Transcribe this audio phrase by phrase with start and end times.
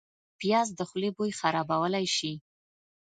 [0.39, 2.33] پیاز د خولې بوی خرابولی شي